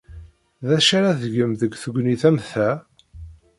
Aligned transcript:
D 0.67 0.69
acu 0.77 0.91
ara 0.97 1.19
tgem 1.21 1.51
deg 1.61 1.71
tegnit 1.81 2.23
am 2.29 2.37
ta? 2.51 2.69